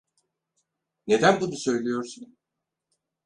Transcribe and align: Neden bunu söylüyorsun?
Neden 1.07 1.41
bunu 1.41 1.55
söylüyorsun? 1.57 2.37